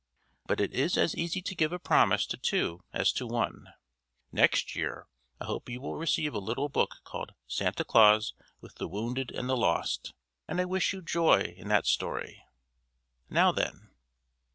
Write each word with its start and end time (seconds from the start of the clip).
But 0.47 0.59
it 0.59 0.73
is 0.73 0.97
as 0.97 1.15
easy 1.15 1.43
to 1.43 1.53
give 1.53 1.71
a 1.71 1.77
promise 1.77 2.25
to 2.25 2.35
two 2.35 2.81
as 2.91 3.11
to 3.13 3.27
one; 3.27 3.67
next 4.31 4.75
year 4.75 5.05
I 5.39 5.45
hope 5.45 5.69
you 5.69 5.79
will 5.79 5.95
receive 5.95 6.33
a 6.33 6.39
little 6.39 6.69
book 6.69 6.95
called 7.03 7.33
Santa 7.45 7.83
Claus 7.85 8.33
with 8.61 8.73
the 8.79 8.87
Wounded 8.87 9.29
and 9.29 9.47
the 9.47 9.55
Lost. 9.55 10.15
And 10.47 10.59
I 10.59 10.65
wish 10.65 10.91
you 10.91 11.03
joy 11.03 11.53
in 11.55 11.67
that 11.67 11.85
story. 11.85 12.41
Now 13.29 13.51
then!" 13.51 13.91